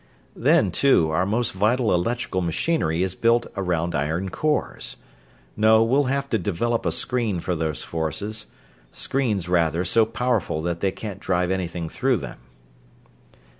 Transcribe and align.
"Then, 0.35 0.71
too, 0.71 1.11
our 1.11 1.27
most 1.27 1.53
vital 1.53 1.93
electrical 1.93 2.41
machinery 2.41 3.03
is 3.03 3.13
built 3.13 3.45
around 3.55 3.93
iron 3.93 4.29
cores. 4.29 4.95
No, 5.55 5.83
we'll 5.83 6.05
have 6.05 6.27
to 6.31 6.39
develop 6.39 6.87
a 6.87 6.91
screen 6.91 7.39
for 7.39 7.55
those 7.55 7.83
forces 7.83 8.47
screens, 8.91 9.47
rather, 9.47 9.83
so 9.83 10.07
powerful 10.07 10.59
that 10.63 10.79
they 10.79 10.91
can't 10.91 11.19
drive 11.19 11.51
anything 11.51 11.87
through 11.87 12.17
them." 12.17 12.39